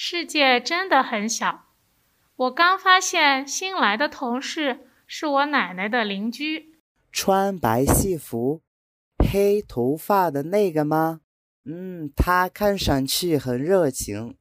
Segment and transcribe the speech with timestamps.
[0.00, 1.64] 世界真的很小。
[2.36, 6.78] 我刚发现新来的同事是我奶奶的邻居，
[7.10, 8.62] 穿白戏服、
[9.28, 11.22] 黑头发的那个吗？
[11.64, 14.36] 嗯，他看上去很热情。